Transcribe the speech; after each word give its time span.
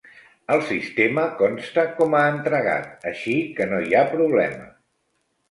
Al 0.53 0.61
sistema 0.69 1.25
consta 1.41 1.83
com 1.99 2.15
a 2.21 2.23
entregat, 2.31 2.89
així 3.13 3.37
que 3.61 3.69
no 3.75 3.83
hi 3.85 3.95
ha 3.95 4.03
problema. 4.17 4.69